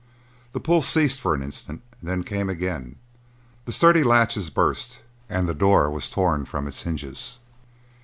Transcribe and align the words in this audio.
The 0.53 0.59
pull 0.59 0.81
ceased 0.81 1.21
for 1.21 1.35
an 1.35 1.43
instant, 1.43 1.83
then 2.01 2.23
came 2.23 2.49
again; 2.49 2.95
the 3.65 3.71
sturdy 3.71 4.03
latches 4.03 4.49
burst 4.49 5.01
and 5.29 5.47
the 5.47 5.53
door 5.53 5.91
was 5.91 6.09
torn 6.09 6.43
from 6.45 6.65
its 6.67 6.81
hinges. 6.81 7.37